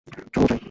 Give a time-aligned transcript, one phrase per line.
[0.07, 0.59] চলো, যাই।